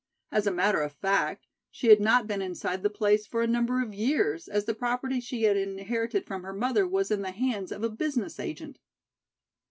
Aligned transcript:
As 0.31 0.47
a 0.47 0.51
matter 0.51 0.81
of 0.81 0.93
fact, 0.93 1.45
she 1.69 1.89
had 1.89 1.99
not 1.99 2.25
been 2.25 2.41
inside 2.41 2.81
the 2.81 2.89
place 2.89 3.27
for 3.27 3.43
a 3.43 3.47
number 3.47 3.83
of 3.83 3.93
years, 3.93 4.47
as 4.47 4.65
the 4.65 4.73
property 4.73 5.19
she 5.19 5.43
had 5.43 5.55
inherited 5.57 6.25
from 6.25 6.41
her 6.41 6.53
mother 6.53 6.87
was 6.87 7.11
in 7.11 7.21
the 7.21 7.29
hands 7.29 7.71
of 7.71 7.83
a 7.83 7.87
business 7.91 8.39
agent. 8.39 8.79